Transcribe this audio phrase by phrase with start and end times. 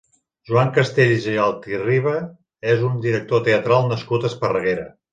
[0.51, 2.15] Joan Castells i Altirriba
[2.75, 4.93] és un director teatral nascut a Esparreguera.